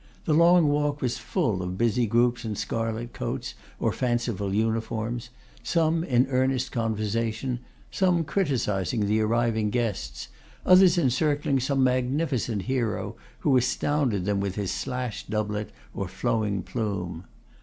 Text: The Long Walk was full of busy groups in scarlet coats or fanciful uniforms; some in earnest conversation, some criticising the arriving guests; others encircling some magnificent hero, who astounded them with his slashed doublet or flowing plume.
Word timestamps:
The 0.25 0.33
Long 0.33 0.67
Walk 0.67 0.99
was 0.99 1.19
full 1.19 1.61
of 1.61 1.77
busy 1.77 2.07
groups 2.07 2.43
in 2.43 2.55
scarlet 2.55 3.13
coats 3.13 3.53
or 3.79 3.91
fanciful 3.93 4.51
uniforms; 4.51 5.29
some 5.61 6.03
in 6.03 6.25
earnest 6.31 6.71
conversation, 6.71 7.59
some 7.91 8.23
criticising 8.23 9.05
the 9.05 9.21
arriving 9.21 9.69
guests; 9.69 10.29
others 10.65 10.97
encircling 10.97 11.59
some 11.59 11.83
magnificent 11.83 12.63
hero, 12.63 13.15
who 13.41 13.55
astounded 13.55 14.25
them 14.25 14.39
with 14.39 14.55
his 14.55 14.71
slashed 14.71 15.29
doublet 15.29 15.69
or 15.93 16.07
flowing 16.07 16.63
plume. 16.63 17.25